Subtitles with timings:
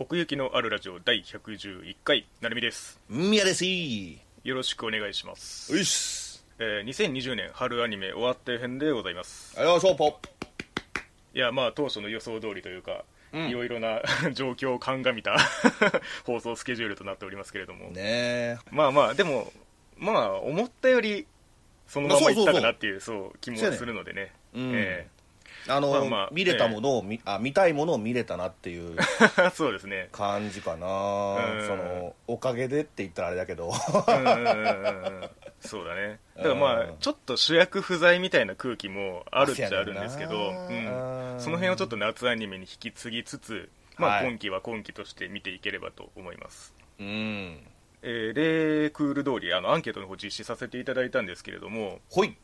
[0.00, 3.00] 奥行きのあるラジオ第111回なるみです。
[3.08, 3.64] 宮です。
[3.64, 6.40] いよろしくお願いします、よし。
[6.60, 9.58] えー2020年春アニメ終わって編でございます。
[9.58, 10.20] あよしょポ
[11.34, 13.48] いやまあ当初の予想通りというか、うん。
[13.48, 14.00] いろいろな
[14.34, 15.36] 状況を鑑みた
[16.24, 18.56] 放送スケジュールとなっておりますけれども、ねえ。
[18.70, 19.52] まあまあでも
[19.96, 21.26] まあ思ったより
[21.88, 24.32] そのままいったかなっていうそう気もするのでね。
[24.54, 24.72] うん。
[24.76, 25.08] え
[25.68, 28.96] あの、まあまあ見れたものを見、あ見たいものを見れたなっていう
[29.38, 30.08] え そうですね。
[30.12, 30.86] 感じかな。
[30.86, 31.66] うん。
[31.66, 33.70] そのおかげでって言ったらあれだけど。
[33.70, 35.30] うんうんうんうん
[35.60, 36.20] そうだね。
[36.36, 36.96] だからまあうん。
[36.98, 44.28] ちょっと主役不在みたいな空気もあるっちゃあるんですけど、そうんその辺をちょっと夏アニメに引き継ぎつつ、まあ、はい。
[44.28, 47.60] 今期は今期として見ていければと思います、うん。
[48.02, 52.36] えー、例クール通りあのアンケートの方実施させていただいたんですけれどもほい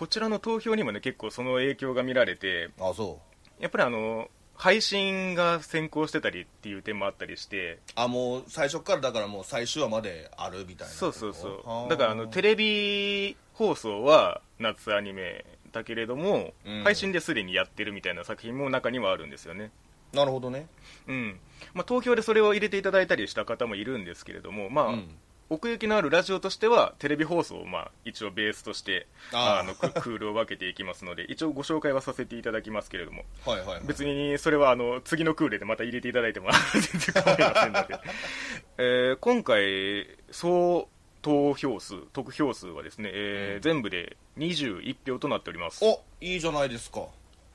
[0.00, 3.18] こちらの投票にもね結構その影響が見られてあそ
[3.58, 11.68] やっぱりあの配信が先行してたりっていう点もあったりしてうあもう最初からだからもう最終話まであるみたいなそうそうそう。
[11.68, 16.82] はあだからあのテレビ放送は夏アニメだけれども、うん。
[16.82, 19.70] 配信ですでにやってるみたいな作品も中にはあるんですよね。
[20.14, 20.66] なるほどね。
[21.08, 21.38] うん。
[21.74, 25.08] まあ、投票でそれを入れていただいたりした方もいるんですけれども、まあうん
[25.52, 33.24] 奥行きのあるラジオとしてはテレビ放送をまあ一応ベースとしてあのク クールを分けていきますので一応ご紹介はさせていただきますけれども。
[33.44, 37.98] はいはい、はい、別にそれはあの次のクールでまた入れていただいても全然構いませんので、
[38.78, 40.88] えー今回総
[41.20, 43.60] 投票数得票数はですね、えーうん。
[43.60, 45.84] 全部で21票となっております。
[45.84, 47.08] おいいじゃないですか。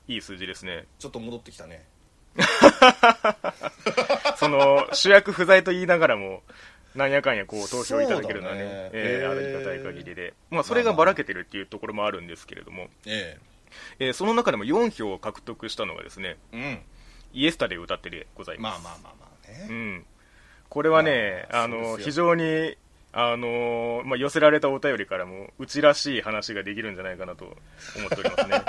[0.06, 0.86] いい数字ですね。
[0.98, 1.88] ちょっと戻ってきたね。
[4.36, 6.42] その主役不在と言いながらも
[6.96, 13.38] なんやかんやこう投票いただけるのはねねえーありがたい限りで、まあ、それがばらけてるっていうところもあるんですけれども、え
[13.98, 16.82] えーその中でも4票を獲得したのがですねえ
[17.32, 20.06] イエスタで歌ってでございうんます、まあまあまあまあね、うん、
[20.68, 22.76] これはね、まああの非常に
[23.18, 27.54] あのまあ、寄せられたお便りからもうちらしい話ができるんじゃないかなと思
[28.06, 28.62] っておりますね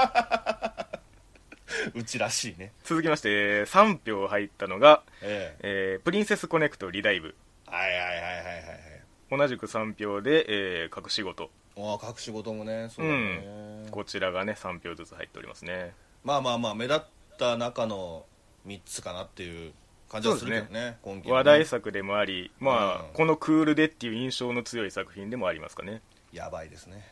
[1.96, 7.36] うちらしいね続きましてえー3票入ったのが、えええープリンセスコネクトリダイブ
[7.68, 9.38] はいはいはいはいはいはい。
[9.38, 10.46] 同じく3票で、
[10.84, 11.50] えー隠し事。
[11.78, 15.94] ああ隠し事もねそうだね、こちらがね3票ずつ入っておりますね。
[16.24, 17.04] まあまあまあ目立っ
[17.38, 18.26] た中の
[18.66, 19.74] 3つかなっていう
[20.10, 21.38] 感じはするけどねそうです今期はね。
[21.38, 23.14] 話題作でもあり、まあうん。
[23.14, 26.02] このクールでっていう印象の強い作品でもありますかね。
[26.32, 27.08] やばいですね。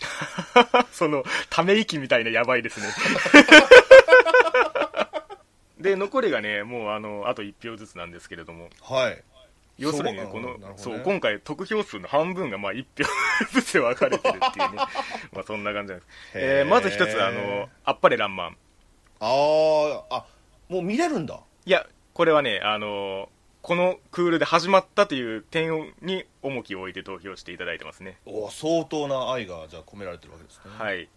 [0.92, 2.86] そのため息みたいなやばいですね。
[5.78, 8.70] で残りがねもうあのあと1票ずつなんですけれども。
[8.80, 9.22] はい
[9.78, 13.04] 要するにそうこのそう今回得票数の半分がまあ1票
[13.52, 14.76] ずつ分かれてるっていうね。
[15.32, 18.56] まあそんな感じなんです、えーまず一つあの「あっぱれらんまん」
[19.20, 20.26] あーあ
[20.68, 21.40] もう見れるんだ。
[21.64, 23.28] いやこれはねあの
[23.62, 31.08] このクールで始まったという点に重きを置いて投票していただいてますね、お相当な愛がじゃあ込められてるわけですね、はい。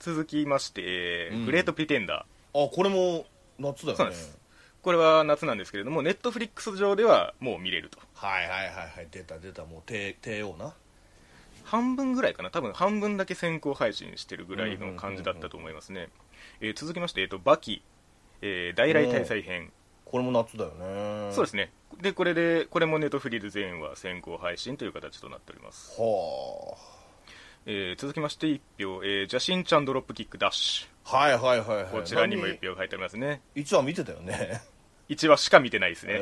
[0.00, 1.46] 続きまして、えーうん。
[1.46, 2.66] グレート・プリテンダー。
[2.66, 3.24] あこれも
[3.58, 4.04] 夏だよね。
[4.04, 4.41] そうです
[4.82, 7.98] これは夏なんですけれどもネットフリックス上ではもう見れると。
[8.14, 9.08] はいはいはいはい。
[9.10, 9.64] 出た出た。
[9.64, 10.74] もう帝帝王な。
[11.64, 12.50] 半分ぐらいかな。
[12.50, 16.08] 多分半分だけ先行配信してるぐらいの感じだったと思いますね、
[16.60, 17.82] えー続きまして、えー、とバキ、
[18.40, 19.72] えー大来大祭編。
[20.04, 21.32] これも夏だよね。
[21.32, 21.70] そうですね。
[22.00, 26.76] でこれでこれもネットフリーで全話先行配信という形となっております、は
[27.66, 31.84] えー続きまして1票、えージャシンちゃんドロップキックダッシあはいはいはいはい。
[31.84, 33.40] ュこちらにも1票入っておりますね。
[33.54, 34.62] 一話見てたよね
[35.12, 36.14] 1話しか見てないですね。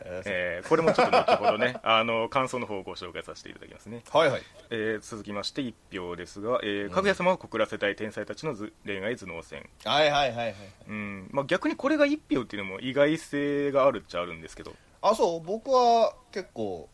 [0.00, 4.42] ええーこれもちょっと後ほどね あの感想の方をご紹介させていただきますね、はいはい。
[4.70, 9.68] えー続きまして1票ですが、えーかぐや様を告らせたい天才たちのず恋愛頭脳戦。
[9.84, 10.54] はいはいはいはい。
[10.88, 11.28] うん。
[11.32, 14.74] まあ、逆にこれが1票っていうのも意外性があるっちゃあるんですけど。
[15.02, 15.40] あそう。
[15.40, 16.88] 僕は結構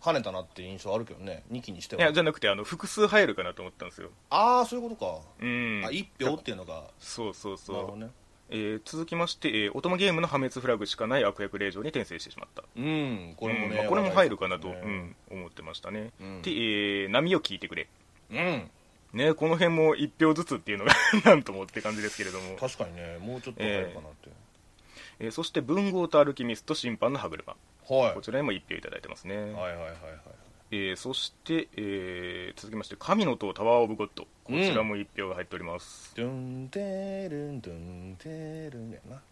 [0.00, 1.44] 跳ねたなって印象あるけどね。
[1.50, 4.10] 2期にしてはいやじゃなくてあの複数入るかなと思ったんですよ。
[4.30, 5.82] ああそういうことか、うん。
[5.84, 8.10] あ1票っていうのがそうそうそう、なるほどね
[8.50, 12.62] えー続きまして、えー、オトマゲームの破滅フラグしかない悪役令状に転生してしまった。
[12.76, 16.42] うんこれもね、うんまあ、これも入るかなと、話題うん、思ってましたね、うん。
[16.42, 17.88] で、えー波を聞いてくれ。
[18.30, 18.70] ね
[19.12, 20.92] ねこの辺も1票ずつっていうのが
[21.24, 22.50] なんともって感じですけれども。
[22.50, 24.28] うん、確かにねもうちょっと入るかなって、
[25.20, 27.56] えーそして文豪とアルキミスト審判の歯車。
[27.88, 28.14] はい。
[28.14, 34.26] こちらにも1票いただいてますね、はいはいはいはいえーそして、えー続きまして神の塔タワー・オブ・ゴッド。
[34.44, 39.22] こちらも1票が入っております、ドゥンテルンドゥンテルンやな。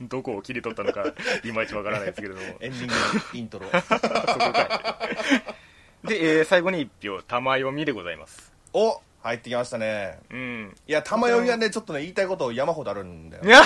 [0.02, 1.04] どこを切り取ったのか
[1.44, 2.42] いまいちわからないですけれども。
[2.60, 3.00] エンディングの
[3.32, 3.66] イントロ。
[3.80, 5.08] そこか
[6.04, 6.08] い。
[6.08, 8.52] で、えー最後に1票玉読みでございます。
[8.72, 10.18] お入ってきましたね。
[10.30, 10.76] うん。
[10.86, 13.44] いや玉読みはねちょっとね言いたいこと山ほどあるんだよ。
[13.44, 13.60] いや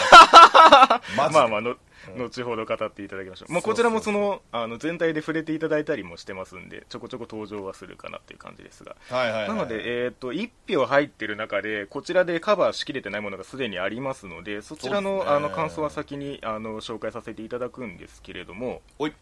[1.17, 1.41] マジで。
[1.41, 1.77] まあまあの
[2.17, 8.97] 後ほど語っていただきましょう、まあ、こちらもそのあの全体で触れていただいたりもしてますんでちょこちょこ登場はするかなっていう感じですが。
[9.09, 15.25] はいはいはいなので、えー、と1票入ってる中でこちらでカバーしきれてないものがすでにありますのでそちらの,、ね。
[15.27, 19.15] あの感想は先にあの紹介させていただくんですけれどもおい。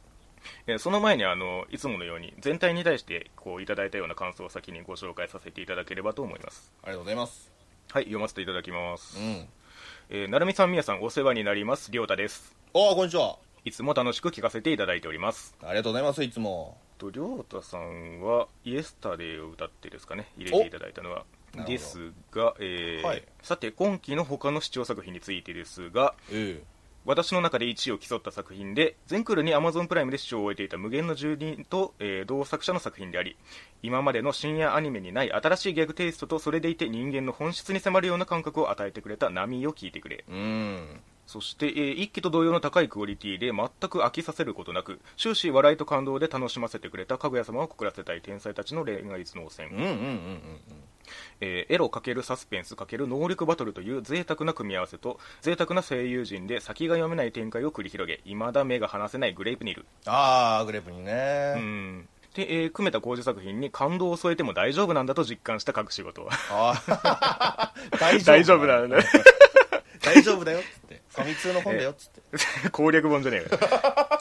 [0.67, 6.73] えーその前にあのいつものように全体に対してこういただいたような感想を先にご紹介させていただければと思います。
[6.83, 7.59] ありがとうございます。
[7.91, 9.49] はい読ませていただきます、うん
[10.11, 11.93] えー、なるみさんみやさんお世話になります。
[11.93, 13.37] りょうたですああこんにちは。
[13.67, 15.55] いつも楽しく聞かせていただいております。
[15.63, 16.79] ありがとうございますいつも。
[16.97, 20.33] とりょうたさんは「イエスタデー」を歌ってですかね。
[20.39, 21.27] 入れていただいたのは。
[21.67, 23.25] ですが、えーはい。
[23.43, 26.63] さて今期の他の視聴作品についてですがえ
[27.05, 33.37] 私の中で1位を競った作品で全クールに Amazon プライムで視聴を終えていた無限の住人と、えー同作者の作品であり
[33.83, 40.25] 今までの深夜アニメにない新しいギャグテイストとそれでいて人間の本質に迫るような感覚を与えてくれた波を聞いてくれ。
[40.29, 41.01] えうん。
[41.27, 50.43] そして、えー一期と同様の高いクオリティで全く飽きさせることなく終始笑いと感動で楽しませてくれたかぐや様を告らせたい天才たちの恋愛頭脳戦、うんうんうんうん
[51.41, 59.87] えーエロ×サスペンス×能力バトルという贅沢な組み合わせと贅沢な声優陣で先が読めない展開を繰り広げ未だ目が離せないグレープニル。
[60.07, 61.55] ああグレープにね。
[61.57, 62.09] うん。
[62.35, 68.99] で、えー、久米田浩二作品に感動を添えても大丈夫なんだと実感した各仕事ああ大 大丈夫なんだ
[70.03, 71.03] 大丈夫だよっつって。
[71.09, 72.71] ファミ通の本だよっつって。
[72.71, 74.18] 攻略本じゃねえか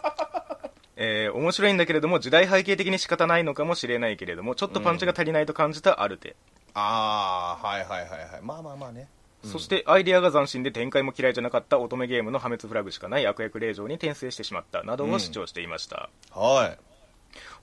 [0.98, 6.36] えー面白いんだけれども時代背景的に仕方ないのかもしれないけれどもちょっとパンチが足りないと感じたアルテ、
[6.74, 8.42] ああはいはいはいはい。
[8.42, 9.08] まあまあまあね。
[9.44, 16.87] そしてアイデアが斬新で展開も嫌いじゃなかった乙女ゲームの破滅フラグしかない悪役令状に転生してしまったなどを主張していました、はい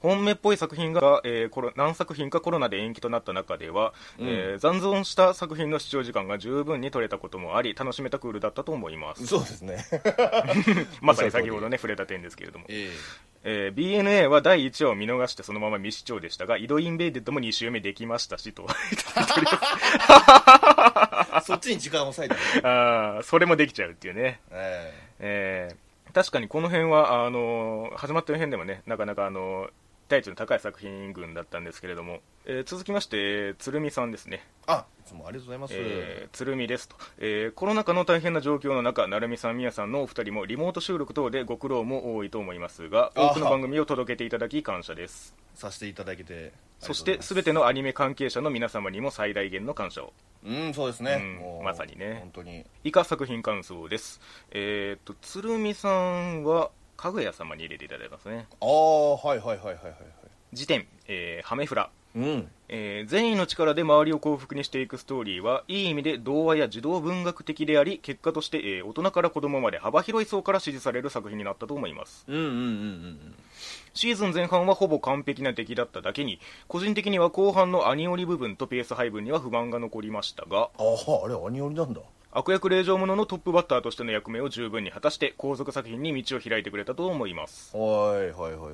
[0.01, 9.27] 本命っぽい作品が、えーコロ何作品かコロナで延期となった中では、えー残存した作品の視聴時間が十分に取れたこともあり楽しめたクールだったと思います。
[9.27, 9.85] そうですね。
[11.01, 12.91] まさに先ほどね触れた点ですけれども、え
[13.45, 13.73] え。
[13.75, 18.67] ー BNA は第1話を見逃してそのまま未視聴でしたが井戸インベイデッドも2週目できましたしと。
[18.67, 18.69] え
[21.43, 22.35] そっちに時間を割いた。
[22.35, 24.41] ね あーそれもできちゃうっていうね。
[24.51, 25.69] ええ。
[26.11, 29.71] ー確かにこの辺はあのー始まった辺でもねなかなかあのー
[30.09, 45.35] 第一の高い作品群だったんですけれども、えー続きまして、えー鶴見さんですね、えあいつもありがとうございます、えー鶴見ですと、えーコロナ禍の大変な状況の中成美さん、宮さんのお二人もリモート収録等でご苦労も多いと思いますが多くの番組を届けていただき感謝です。
[45.55, 50.13] させていただけてそして全てのアニメ関係者の皆様にも最大限の感謝を。
[50.45, 52.19] うんそうですね、うんまさにね。
[52.21, 52.67] 本当に。
[52.83, 54.21] 以下作品感想です。
[54.51, 58.47] えーっと鶴見さんはかぐや様に入れていただいてますね。
[58.61, 59.75] ああはいはいはいはいはい。
[59.85, 59.95] はい
[60.53, 61.91] 時点、えーハメフラ。
[62.15, 62.49] うん。
[62.69, 72.25] えー善意の力で周りを幸福にしていくストーリーはいい意味で童話や児童文学的であり結果として、えー大人から子供まで幅広い層から支持される作品になったと思います。
[72.29, 73.35] うんうんうんうん
[73.95, 80.71] シーズン前半はほぼ完璧な出来だっただけに個人的には後半のアニオリ部分とペース配分には不満が残りましたが。
[80.79, 82.01] あああれアニオリなんだ
[82.37, 87.77] 悪役令状者のトップバッターとしての役目を十分に果たして後続作品に道を開いてくれたと思います。
[87.77, 88.73] はいはいはいはい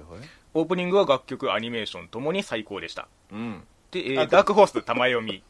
[0.55, 3.07] オープニングは楽曲アニメーションともに最高でした。
[3.31, 3.63] うん。
[3.91, 5.43] で、えーあダークホース玉読み、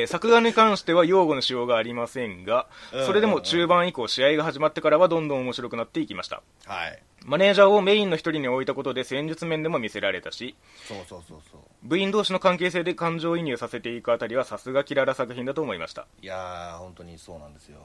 [0.00, 3.06] えー作画に関しては用語の使用がありませんがうん。
[3.06, 6.42] それでも中盤以降試合が始まってからはどんどん面白くなっていきました。
[6.66, 7.02] はい。
[7.24, 10.56] マネージャーをメインの一人に置いたことで戦術面でも見せられたし
[10.88, 11.60] そうそうそうそう。
[11.82, 16.06] 部員同士の関係性で感情移入させていくあたりはさすがキララ作品だと思いました。
[16.20, 17.78] いやー本当にそうなんですよ。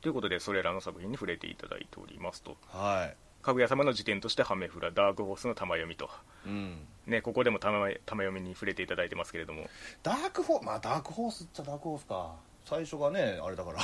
[0.00, 2.56] ということでそれらの作品に触れていただいておりますと。
[2.68, 6.10] はいかぐや様の時点としてハメフラダークホースの玉読みと。
[6.46, 6.86] うん。
[7.06, 9.68] ねここでも玉玉読みに触れていただいてますけれども。
[10.02, 12.34] ダークホーまあダークホースっちゃダークホースか。
[12.64, 13.80] 最初がねあれだから。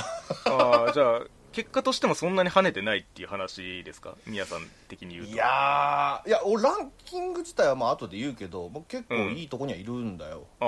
[0.53, 1.21] ああ じゃあ
[1.51, 4.15] 結果としてもそんなに跳ねてないっていう話ですか？
[4.27, 5.31] 宮さん的に言うと。
[5.31, 9.33] いやーいや俺ランキング自体はまあ後で言うけど、まあ、結構うん。
[9.33, 10.65] いいとこにはいるんだよ、あ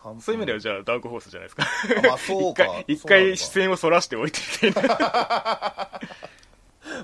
[0.00, 1.64] あ完璧そういう意味ではじゃあダークホースじゃないですか。
[1.98, 2.64] あまあそうか。
[2.86, 4.96] 一回視線をそらしておいてみたいな、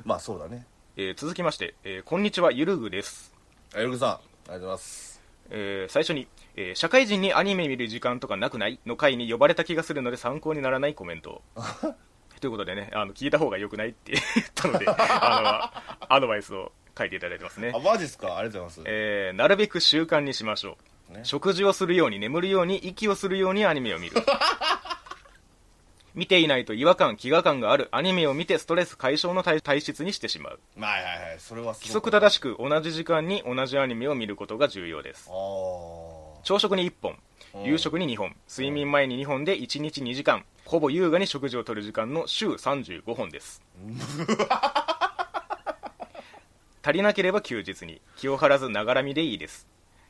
[0.05, 3.33] まあそうだねえー続きまして、えーこんにちはゆるぐです、
[3.75, 5.23] あゆるぐさんありがとうございます。
[5.51, 11.43] えー最初に、えー社会人にアニメ見る時間とかなくない?」の回に呼ばれた気がするので参考にならないコメント。
[12.41, 15.73] ということでねあの聞いた方がよくないって言ったので あ
[16.09, 17.73] のアドバイスを書いていただいてますね。
[17.75, 18.37] あマジっすか？
[18.37, 20.77] ありがとうございます、えーなるべく習慣にしましょ
[21.11, 21.21] う、ね。
[21.25, 24.17] 食事をするように眠るように息をするようにアニメを見る
[26.15, 27.89] 見ていないと違和感飢餓感がある。
[27.91, 30.61] アニメを見てストレス解消の体体質にしてしまう。
[30.77, 31.41] まあはいはいはい。
[31.41, 35.29] それはす規則正しく同じ時間に同じアニメを見ることが重要です。
[36.45, 37.19] 朝食に1本
[37.55, 37.63] うん。
[37.65, 43.63] 夕食に2本睡眠前に2本で1日2時間ほぼ優雅に食事をとる時間の週35本です。
[46.87, 48.01] 足りなければ休日に。
[48.17, 49.67] 気を張らずながらみでいいです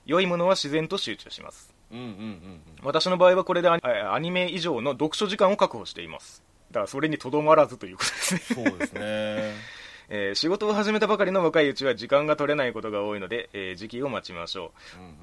[0.07, 1.75] 良いものは自然と集中します。
[1.91, 6.43] うんうんうん私の場合はこれでアニアニメ以上の読書時間を確保しています。
[6.71, 8.41] だからそれにとどまらずということですね。
[8.69, 9.01] そうですね。
[10.11, 14.73] えー仕事を始めたばかりの若いうちは時間が取れないことが多いので、えー時期を待ちましょ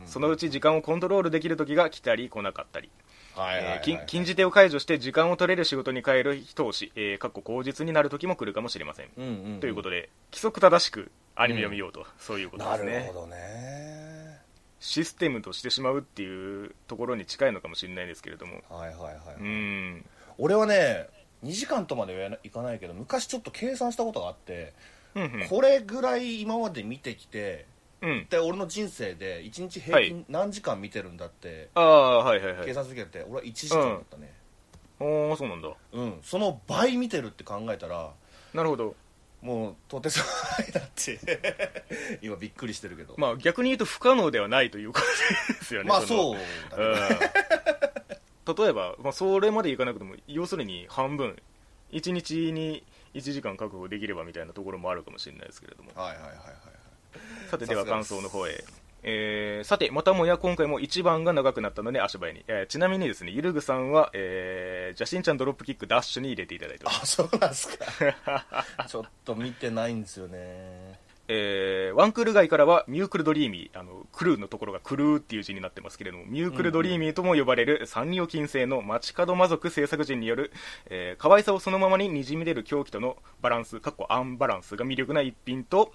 [0.06, 2.90] う、そのうち時間をコントロールできる時が来たり来なかったり、
[3.84, 14.11] 禁禁じ手を解除して時間を取れる仕事に変える人をし、えー、かっこ口実になる時も来るかもしれません、うんうんうんということで規則正しくアニメを見ようと、そういうことでなすねるほどね
[14.82, 18.62] システムとしてしまうっていうところに近いのかもしれないですけれども。
[18.68, 19.44] はいはいはい、うー
[19.96, 20.06] ん。
[20.40, 21.08] 俺はね
[21.44, 24.74] 2時間とまではいかないけど昔ちょっと計算したことがあって、
[25.16, 25.48] うんうん。
[25.48, 27.68] これぐらい今まで見てきて
[28.02, 28.28] うん。
[28.28, 32.66] で俺の人生で1日平均何時間見てるんだってああはいはいはい。
[32.66, 34.34] 計算するけど俺は1時間だったね。
[35.00, 35.70] おーそうなんだ。
[35.94, 38.10] うん、その倍見てるって考えたら
[38.56, 38.96] なるほど
[39.42, 40.24] もうとてつも
[40.60, 41.20] ないなって。
[42.22, 43.16] 今びっくりしてるけど。
[43.18, 45.90] まあ逆に言うと不可能ではないということですよね。
[45.90, 46.36] のまあそう
[46.72, 47.32] だね。
[48.46, 48.56] うん。
[48.56, 51.42] 例えば、まあ、それまでいかなくても要するに半分。
[51.92, 55.92] 1日に1時間確保できればみたいなところもあるかもしれないですけれども。
[55.94, 56.72] はいはいはいはい
[57.50, 58.64] さてでは感想の方へ
[59.03, 67.22] えーさてまたもや今回も一番が長くなったので足早に、えーちなみにですねゆるぐさんは、えー、じゃしんちゃんドロップキックダッシュに入れていただいております。
[67.22, 68.86] あそうなんすか。
[68.88, 71.00] ちょっと見てないんですよね。
[71.27, 80.51] えーワンクール街からはミュークルドリーミーあのクルーのところがクルーっていう字になってますけれどもミュークルドリーミーとも呼ばれるサンリオ金星の街角魔族制作陣による、
[80.88, 85.93] えー可愛さをそのままににじみ出る狂気とのバランスかっこアンバランスが魅力な一品と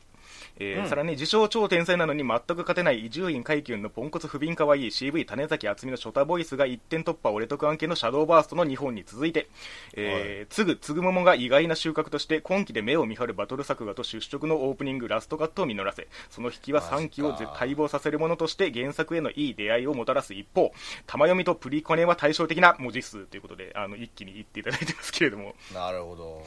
[0.58, 0.88] えーうん。
[0.88, 9.48] さらに自称超天才なのに全く勝てない伊集院海君のポンコツ不憫かわいい CV 種崎厚美のショタボイスが一点突破俺得案件のシャドーバーストの2本に続いて、
[9.94, 20.72] えーつぐつぐももが意外な収穫として今期で目を見張るバトル作画と出色のオープニングラストカットを実らせその引きは3期をマジか待望させるものとして原作へのいい出会いをもたらす一方。
[21.06, 25.54] 玉読みとプリコネは対照的な文字数ということであの一気に言っていただいてますけれども。
[25.74, 26.42] なるほど。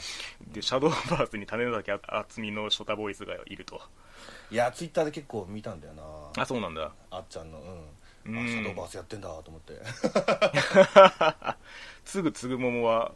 [0.51, 3.81] でシャドーバースに種崎厚美のショタボイスがいると。
[4.51, 6.03] いやツイッターで結構見たんだよな。
[6.41, 6.91] あそうなんだ。
[7.11, 7.59] あっちゃんの
[8.25, 8.43] うん、うん。
[8.43, 9.73] あシャドーバースやってんだと思って。
[12.03, 13.11] つぐつぐももは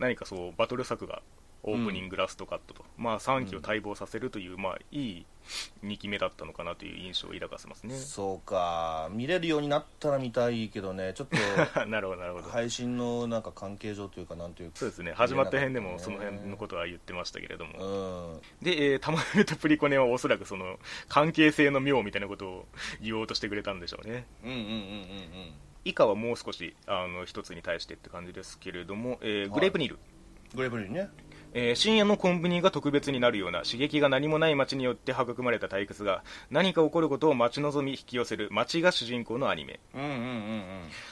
[0.00, 1.22] 何かそうバトル作が
[1.66, 5.26] オープニングラストカットと、まあ3期を待望させるという、まあいい
[5.82, 7.94] 2期目だったのかなという印象を抱かせますね。
[7.96, 9.08] そうか。
[9.12, 11.12] 見れるようになったら見たいけどね。
[11.14, 11.26] ちょっ
[11.74, 18.40] と なるほどなるほど、配信のなんか関係上というかなんというかそうですね始まった辺でもその辺のことは言ってましたけれども、うん。
[18.62, 20.78] で、えー、玉めとプリコネはおそらくその
[21.08, 22.68] 関係性の妙みたいなことを
[23.00, 24.26] 言おうとしてくれたんでしょうね。
[24.44, 25.54] うんうんうんうんうん。
[25.84, 29.98] 以下はもう少しあの一つに対してって感じですけれども、えーグレープニール、
[30.54, 31.10] グレープリンね
[31.54, 39.80] えー深夜のコンビニが特別になるような刺激が何もない街によって育まれた退屈が何か起こることを待ち望み引き寄せる街が主人公のアニメ。
[39.94, 40.64] うんうんうん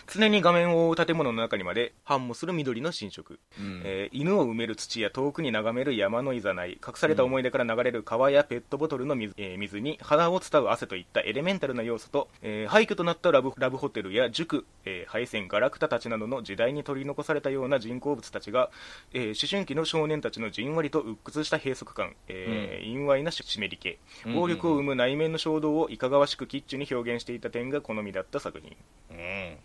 [0.07, 3.65] 常に画面を覆う建物の中にまで繁茂する緑の新色、うん。
[3.67, 18.71] うんえー犬を埋める土や遠くに眺める山のいざない隠された思い出から流れる川やペットボトルの水,、えー水に鼻を伝う汗といったエレメンタルな要素と、えー廃墟となったラブラブホテルや塾、えー配線ガラクタたちなどの時代に取り残されたような人工物たちが、
[19.15, 28.77] えー思春期の少年たちのじんわりと鬱屈した閉塞感、えー陰歪な湿り気うん暴力を生む内面の衝動をいかがわしくキッチュに表現していた点が好みだった作品。
[29.11, 29.57] うん。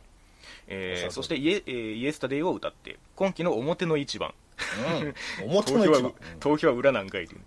[0.67, 4.33] えーそしてイエ,、えーイエスタデイを歌って今季の表の一番
[5.43, 5.51] うん。
[5.51, 7.35] 表投票はの一番投票は裏なんかいって。
[7.35, 7.41] い う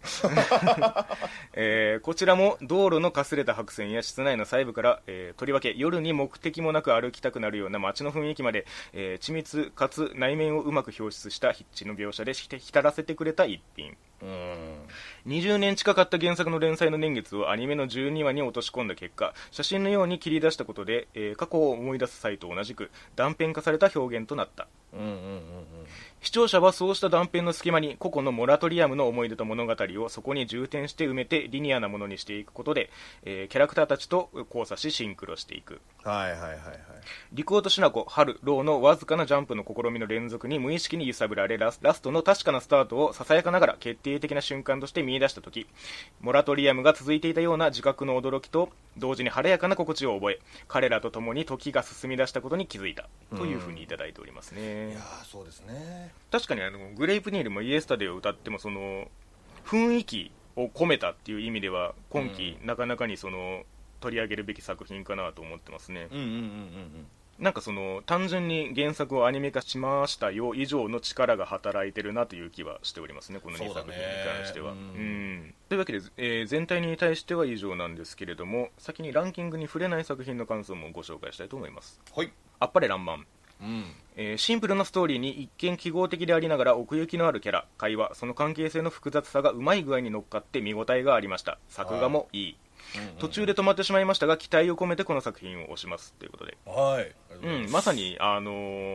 [1.54, 13.96] えーこちらも道路のかすれた白線や室内の細部から、えーとりわけ夜に目的もなく歩きたくなるような街の雰囲気まで、えー緻密かつ内面をうまく表出した筆致の描写でして浸らせてくれた一品。
[14.22, 14.86] うん。
[15.26, 24.68] 20年近かった原作の連載の年月をアニメの12話に落とし込んだ結果写真のように切り出したことで、えー過去を思い出す際と同じく断片化された表現となった。
[24.92, 25.14] うんうんうん
[26.22, 29.74] 視聴者はそうした断片の隙間に個々のモラトリアムの思い出と物語
[30.04, 32.90] をそこに重点して埋めてリニアなものにしていくことで、
[33.24, 35.80] えーキャラクターたちと交差しシンクロしていく。
[36.04, 36.58] はいはいはいはい
[37.32, 45.66] リクオとシナコ、ハル、ローのわずかなジャンプの試みの連続に無意識に揺さぶられラスラストの確かなスタートをささやかながら決定的な瞬間として見出した時
[46.20, 56.09] モラトリアムが続いていたような自覚の驚きと同時に晴れやかな心地を覚え彼らと共に時が進み出したことに気づいたというふうにいただいておりますね、いやそうですね。
[56.30, 59.08] 確かにあのグレープニールもイエスタデーを歌ってもその
[59.64, 63.62] 雰囲気を込めたっていう意味では今季なかなかにその
[64.00, 67.06] 取り上げるべき作品かなと思ってますね、うんうんうんうん
[67.40, 75.54] なんかその単純に原作をアニメ化しましたよ以上の力が働いてるなという気はしておりますねこの2そうだね作品に関しては、ううんん。
[75.70, 81.98] というわけで、えー全体に対しては以上なんですけれども先にランキングに触れない作品の感想もご紹介したいと思います。
[82.14, 82.30] はい。
[82.58, 83.26] あっぱれらんまん
[83.60, 83.84] うん。
[84.16, 87.66] えーシンプルなストーリーに一見記号的でありながら奥行きのあるキャラ。
[87.78, 91.58] 会話その関係性の複雑さがうまい具合に乗っかって見応えがありました。
[91.68, 92.56] 作画もいい、
[93.18, 96.14] 途中で止まってしまいましたが期待を込めてこの作品を推します。
[96.14, 97.14] ということで、はい。
[97.42, 98.50] うん、まさに、あの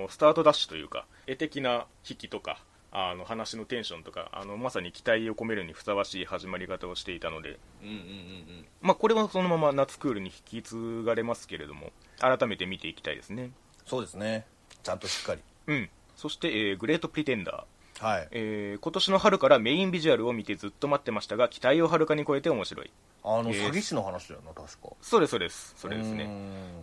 [0.07, 2.59] ースタートダッシュというか絵的な引きとか
[2.91, 8.65] あの話のテンションとかあのまさに期待を込めるにふさわしい始まり方をしていたので、うんうんうん。
[8.81, 13.51] まあ、これはそのまま夏クールに引き継がれますけれども改めて見ていきたいですね。
[13.85, 14.45] そうですね
[14.85, 15.41] ちゃんとしっかり。
[15.67, 15.89] うん。
[16.15, 18.05] そして、えーグレートプリテンダー。
[18.05, 18.27] はい。
[18.31, 22.91] えー今年の春からメインビジュアルを見てずっと待ってましたが期待をはるかに超えて面白い。
[23.23, 24.89] あのえー詐欺師の話だよな確か。
[25.01, 25.73] そうですそうです。
[25.75, 26.27] それですね、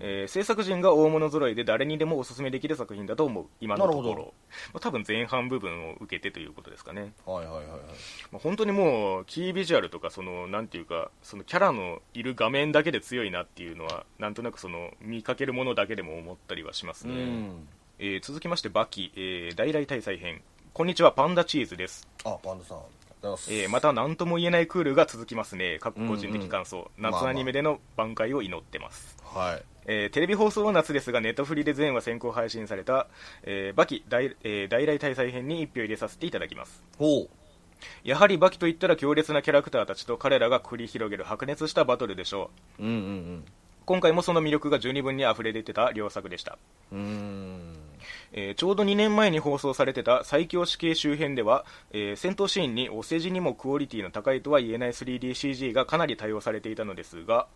[0.01, 3.47] えー制作陣が大物揃いで誰にでもおすすめできる作品だと思う。
[3.61, 4.35] 今のとこなるほろ
[4.73, 7.79] まあ、多分前半部分を受けてということですかね、はいはいはいはい。
[8.33, 17.69] まあ、本当にもうキービジュアルとかそのなんていうかそのキャラのいる画面だけで強いなっていうのはなんとなくその見かけるものだけでも思ったりはしますね、うん
[18.05, 20.43] えー続きましてバキ、えー大来大祭編。
[20.73, 22.09] こんにちはパンダチーズです。
[22.25, 22.79] あパンダさん。
[23.49, 27.07] えーまた何とも言えないクールが続きますね、各個人的感想、うん。
[27.07, 29.63] うん夏アニメでの挽回を祈ってます、はい。
[29.87, 33.07] えーテレビ放送は夏ですが、ネットフリで全話先行配信された、
[33.45, 36.83] えーバキ大,、えー大来大祭編に1票入れさせていただきます。
[36.99, 37.29] ほう。
[38.03, 42.83] やはりバキといったら強烈なキャラクターたちと彼らが繰り広げる白熱したバトルでしょう。
[42.83, 43.45] うんうん
[43.85, 46.57] 今回もその魅力が十二分に溢れ出てた良作でした。
[46.93, 47.52] うんうーん
[48.33, 57.47] えーちょうど2年前に放送されてた最強死刑周辺では、えー戦闘シーンにお世辞にもクオリティの高いとは言えない 3DCG がかなり対応されていたのですが、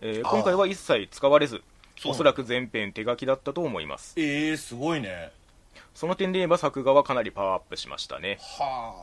[0.00, 1.62] えー今回は一切使われず
[2.04, 4.14] おそらく全編手書きだったと思います。
[4.16, 5.30] えー、すごいね。
[5.94, 8.94] その点で言えば作画はかなりパワーアップしましたね、は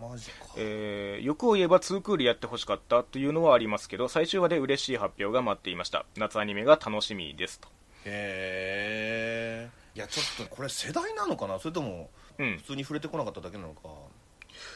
[0.00, 0.46] あマジか。
[0.56, 6.06] えー欲を言えば2クールやってほしかったというのはありますけど最終話で嬉しい発表が待っていました。
[6.16, 7.68] 夏アニメが楽しみですと。
[8.04, 11.58] へえいやちょっとこれ世代なのかな？
[11.58, 12.08] それとも
[12.38, 12.56] うん。
[12.58, 13.88] 普通に触れてこなかっただけなのか？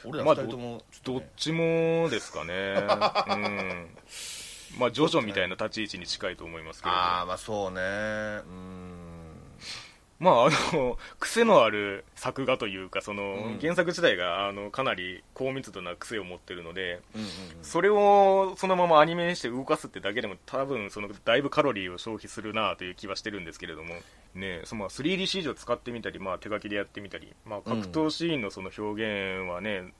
[0.05, 2.53] 俺らまあ二人ともどっちもですかね。
[2.75, 3.87] うん。
[4.81, 7.81] まあジョジョみたいな立ち位置に近いと思いますけれどああまあそうね。
[7.81, 7.83] う
[8.51, 8.92] ん
[10.23, 13.59] まああの癖のある作画というかその、うん。
[13.61, 17.29] 原作自体があのかなり高密度な癖を持ってるのでうんうん
[17.63, 23.95] それをそのままアニメにして動かすってだけでも多分そのだいぶカロリーを消費するなという気はしてるんですけれども。
[24.35, 29.93] ねそのまあ 3DCG を使ってみたり、まあ、手書きでやってみたり、まあ、格闘シーンのその表現はね、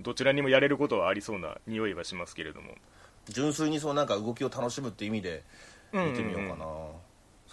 [0.00, 2.74] どちらにもやれることはありそうな匂いはしますけれども。
[3.28, 5.44] 純粋にそうなんか動きを楽しむって意味で
[5.92, 6.66] 見てみようかな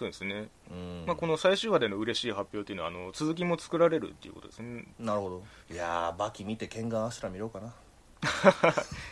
[0.03, 1.03] そうですね、うん。
[1.07, 4.85] まあ、この最終話での嬉しい発表というのはあの続きも作られるっていうことですね。
[4.99, 5.43] なるほど。
[5.71, 7.73] いやーバキ見てケンガンアシュラ見ろうかな。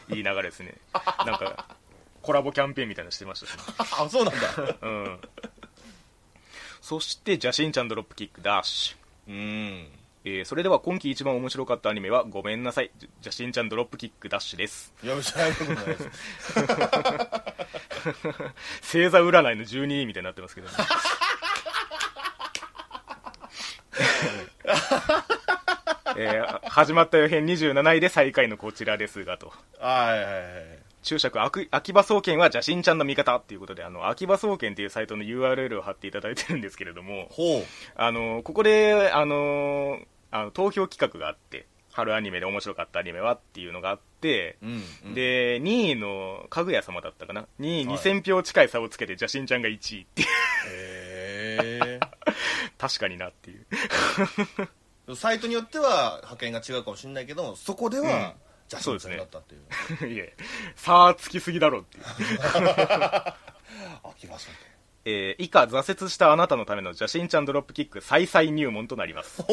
[0.13, 0.75] いい流れですね。
[1.25, 1.77] なんか
[2.21, 3.63] コラボキャンペーンみたいなのしてましたしね。
[3.79, 4.77] あそうなんだ。
[4.81, 5.21] うん。
[6.81, 9.31] そしてジャシンちゃんドロップキックダッシュ。
[9.31, 9.87] うん
[10.23, 12.91] えーそれでは今季一番面白かったアニメはごめんなさい。
[12.99, 14.93] ジャジャシンちゃんドロップキックダッシュです。
[15.03, 16.09] やめちゃうことないです。
[18.83, 20.73] 星座占いの12位みたいになってますけど、ね、
[26.17, 29.51] えー始まったよ編27位で最下位のこちらですがと。
[29.79, 30.43] はいはいはい
[31.03, 37.63] 注釈アキアキバ総研は邪神ちゃんの味方っていうことであのアキバ総研っていうサイトの URL を貼っていただいてるんですけれどもほう。
[37.95, 39.99] あのここであの
[40.31, 47.47] あの投票企画があって春アニメで面白かったアニメはっていうのがあって、うん、うん、で2位のかぐや様だったかな？
[47.59, 47.97] にはい。
[47.97, 50.27] 2000票近い差をつけて邪神ちゃんが1位っていう。
[50.69, 51.99] へ
[52.77, 53.65] 確かになっていう。
[55.09, 60.13] え サイトによっては派遣が違うかもしれないけどそこでは、うんジャスミンちゃんだったっていう。
[60.15, 60.33] いえ
[60.75, 62.03] 差はつきすぎだろっていう、
[64.03, 64.53] 秋葉さん
[65.03, 69.43] えー以下挫折したあなたのための邪神ちゃんドロップキック再々入門となります。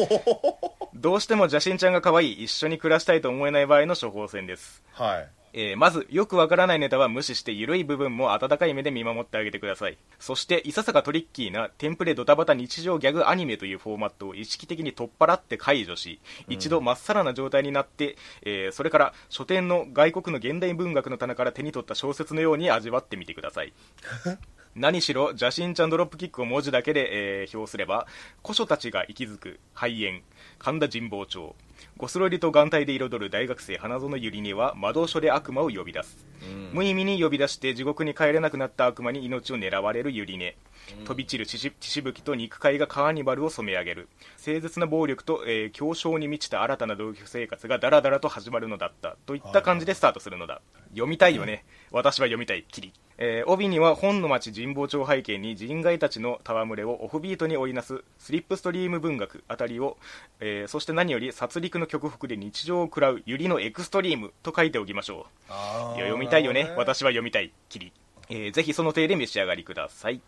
[0.93, 4.83] どうしても邪神ちゃんが可愛い一緒に暮らしたいと思えない場合の処方箋です。
[4.91, 9.97] はいえーまずよくわからないネタは無視して緩い部分も温かい目で見守ってあげてください。
[10.19, 23.73] そしていささかトリッキーなテンプレドタバタ日常ギャグアニメというフォーマットを意識的に取っ払って解除し一度まっさらな状態になって、えーそれから書店の外国の現代文学の棚から手に取った小説のように味わってみてください。
[24.75, 28.07] 何しろ邪神ちゃんドロップキックを文字だけで、えー表すれば
[28.43, 30.19] 古書たちが息づく肺炎
[30.59, 31.55] 神田神保町
[31.97, 36.25] ゴスロリと眼帯で彩る大学生花園ゆりには魔導書で悪魔を呼び出す。
[36.41, 36.69] うん。
[36.73, 40.57] 無意味に呼び出して地獄に帰れなくなった悪魔に命を狙われるユリネ、
[40.99, 41.05] うん。
[41.05, 44.09] 飛び散る血しぶきと肉塊がカーニバルを染め上げる。
[44.45, 50.61] 誠実な暴力と、えー強小に満ちた新たな同居生活がダラダラと始まるのだったといった感じでスタートするのだ。
[50.91, 59.97] 読みたいよね、私は読みたいキリ、えー帯には本の町神保町背景に人外たちの戯れをオフビートに織りなすスリップストリーム文学あたりを、
[60.39, 65.97] えーそして何より殺戮の極北で日常を食らうユリのエクストリームと書いておきましょう。
[65.97, 66.63] いや読みたいよね。
[66.63, 67.51] なるほど私は読みたい。
[67.67, 67.91] キリ、
[68.29, 70.21] えーぜひその手で召し上がりください。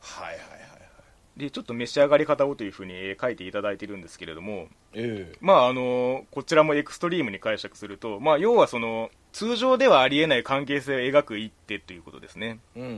[0.00, 0.55] はいはい
[1.36, 5.36] でちょっと召し上がり方をというふうにえー書いていただいてるんですけれどもええ。
[5.40, 12.96] まああのこちらもエクストリームに解釈すると、まあ、要はその通常ではありえない関係性を描く一手ということですね、うんうんうん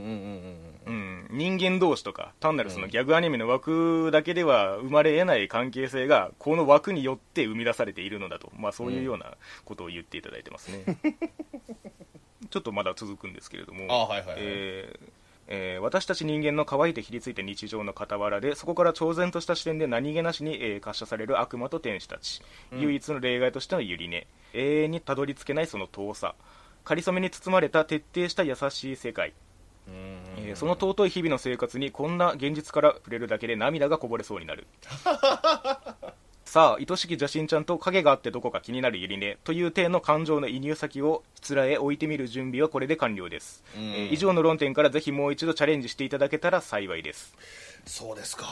[0.87, 9.33] うんうん、人間同士とか単なるそのギャグアニメの枠だけでは生まれ得ない関係性がこの枠によって生み出されているのだと、まあ、そういうような
[9.65, 10.85] ことを言っていただいてますね、
[12.49, 14.37] ちょっとまだ続くんですけれどもあはいはいはい。
[14.39, 15.08] えー
[15.51, 22.81] えー私たち人間の乾いてひりついた日常の傍らでそこから超然とした視点で何気なしに、えー、滑車される悪魔と天使たち、うん。
[22.81, 26.35] 唯一の例外としてのユリネ永遠にたどり着けないその遠さ。
[26.83, 29.33] かりそめに包まれた徹底した優しい世界、
[29.87, 29.93] うん。
[30.37, 34.67] えーその尊い日々の生活にこんな現実から触れるだけで涙がこぼれそうになる
[36.49, 43.83] さあ愛しき邪神ちゃんと影があってどこか気になるユリネという体の感情の移入先をしつらえ置いてみる準備はこれで完了です、うん。
[43.83, 47.35] えー以上の論点からぜひもう一度チャレンジしていただけたら幸いです。
[47.85, 48.47] そうですか。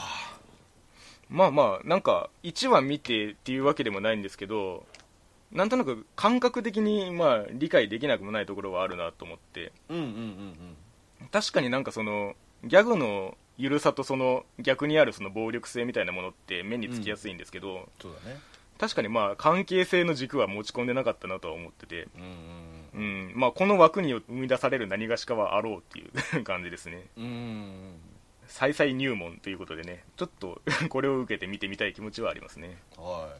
[1.28, 4.86] まあまあなんか1話見てっていうわけでもないんですけど
[5.50, 9.72] なんとなく感覚的にまあ理解できなくもないところはあるなと思って。
[9.88, 11.28] うんうんうん。
[11.32, 18.38] 確かになんかそのギャグの緩さとその逆にあるその暴力性みたいなものって目につきやすいんですけど、そうだね。
[18.78, 27.06] 確かにまあ関係性の軸は持ち込んでなかったなとは思ってて、うんうんまあ、この枠に生み出される何がしかはあろうっていう感じですね。
[27.16, 27.94] うんうん
[28.46, 30.04] 再々入門ということでね。
[30.16, 32.78] ちょっとこれを受けて見てみたい気持ちはありますね。
[32.96, 33.36] は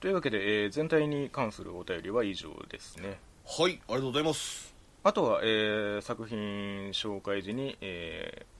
[0.00, 3.18] というわけで、えー全体に関するお便りは以上ですね。
[3.58, 3.72] いはい。
[3.72, 4.74] ありがとうございます。
[5.02, 8.51] あとは、えー作品紹介時に、えー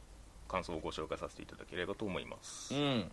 [0.52, 3.12] 感想をご紹介させていただければと思います、うん。